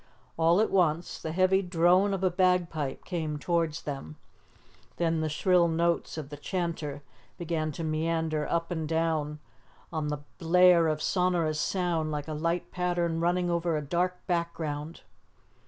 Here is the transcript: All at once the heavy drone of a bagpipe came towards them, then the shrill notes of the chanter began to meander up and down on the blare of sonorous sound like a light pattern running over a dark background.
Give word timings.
All 0.35 0.59
at 0.59 0.71
once 0.71 1.21
the 1.21 1.31
heavy 1.31 1.61
drone 1.61 2.11
of 2.11 2.23
a 2.23 2.31
bagpipe 2.31 3.05
came 3.05 3.37
towards 3.37 3.83
them, 3.83 4.15
then 4.97 5.21
the 5.21 5.29
shrill 5.29 5.67
notes 5.67 6.17
of 6.17 6.29
the 6.29 6.37
chanter 6.37 7.03
began 7.37 7.71
to 7.73 7.83
meander 7.83 8.47
up 8.49 8.71
and 8.71 8.89
down 8.89 9.37
on 9.93 10.07
the 10.07 10.23
blare 10.39 10.87
of 10.87 11.03
sonorous 11.03 11.59
sound 11.59 12.09
like 12.09 12.27
a 12.27 12.33
light 12.33 12.71
pattern 12.71 13.19
running 13.19 13.51
over 13.51 13.77
a 13.77 13.81
dark 13.83 14.25
background. 14.25 15.01